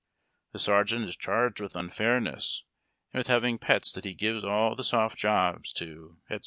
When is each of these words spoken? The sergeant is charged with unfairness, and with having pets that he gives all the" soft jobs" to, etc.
The 0.53 0.57
sergeant 0.57 1.05
is 1.05 1.15
charged 1.15 1.61
with 1.61 1.75
unfairness, 1.75 2.63
and 3.13 3.19
with 3.19 3.27
having 3.27 3.59
pets 3.59 3.91
that 3.91 4.03
he 4.03 4.15
gives 4.15 4.43
all 4.43 4.75
the" 4.75 4.83
soft 4.83 5.15
jobs" 5.19 5.71
to, 5.73 6.17
etc. 6.25 6.39